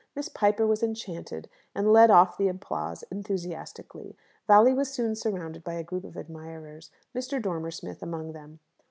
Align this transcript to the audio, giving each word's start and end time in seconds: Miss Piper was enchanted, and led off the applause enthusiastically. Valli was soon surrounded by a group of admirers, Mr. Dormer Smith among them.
Miss 0.15 0.29
Piper 0.29 0.65
was 0.65 0.81
enchanted, 0.81 1.47
and 1.75 1.93
led 1.93 2.09
off 2.09 2.35
the 2.35 2.47
applause 2.47 3.03
enthusiastically. 3.11 4.17
Valli 4.47 4.73
was 4.73 4.89
soon 4.89 5.13
surrounded 5.15 5.63
by 5.63 5.73
a 5.75 5.83
group 5.83 6.05
of 6.05 6.17
admirers, 6.17 6.89
Mr. 7.13 7.39
Dormer 7.39 7.69
Smith 7.69 8.01
among 8.01 8.31
them. 8.31 8.57